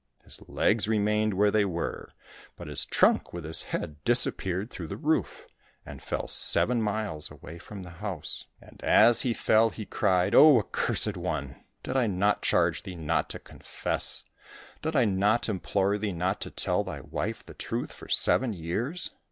[0.23, 2.11] His legs remained where they were,
[2.55, 5.45] but his trunk with his head disappeared through the roof,
[5.85, 8.45] and fell seven miles away from the house.
[8.59, 11.63] And as 281 COSSACK FAIRY TALES he fell he cried," Oh, accursed one!
[11.83, 14.23] did I not charge thee not to confess!
[14.81, 19.11] Did I not implore thee not to tell thy wife the truth for seven years